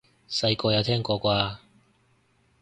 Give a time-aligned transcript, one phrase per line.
[0.27, 1.57] 細個有聽過啩？